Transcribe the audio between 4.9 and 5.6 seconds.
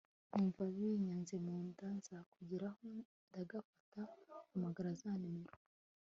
za nimero